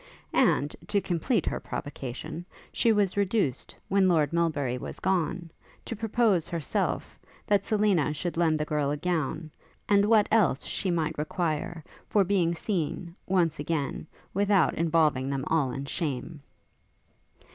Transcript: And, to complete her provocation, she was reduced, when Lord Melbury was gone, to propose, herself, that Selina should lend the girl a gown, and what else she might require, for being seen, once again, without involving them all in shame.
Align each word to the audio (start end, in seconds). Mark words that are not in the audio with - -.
And, 0.33 0.75
to 0.87 0.99
complete 0.99 1.45
her 1.45 1.59
provocation, 1.59 2.43
she 2.71 2.91
was 2.91 3.15
reduced, 3.15 3.75
when 3.87 4.07
Lord 4.09 4.33
Melbury 4.33 4.79
was 4.79 4.99
gone, 4.99 5.51
to 5.85 5.95
propose, 5.95 6.47
herself, 6.47 7.15
that 7.45 7.63
Selina 7.65 8.11
should 8.11 8.35
lend 8.35 8.57
the 8.57 8.65
girl 8.65 8.89
a 8.89 8.97
gown, 8.97 9.51
and 9.87 10.05
what 10.05 10.27
else 10.31 10.65
she 10.65 10.89
might 10.89 11.19
require, 11.19 11.83
for 12.07 12.23
being 12.23 12.55
seen, 12.55 13.13
once 13.27 13.59
again, 13.59 14.07
without 14.33 14.73
involving 14.73 15.29
them 15.29 15.43
all 15.45 15.69
in 15.69 15.85
shame. 15.85 16.41